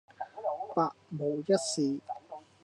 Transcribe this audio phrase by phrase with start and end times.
[0.75, 1.99] 百無一是